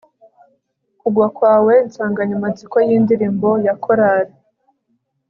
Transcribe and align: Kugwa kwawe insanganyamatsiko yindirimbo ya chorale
Kugwa 0.99 1.27
kwawe 1.37 1.73
insanganyamatsiko 1.85 2.77
yindirimbo 2.87 3.49
ya 3.65 3.73
chorale 3.83 4.33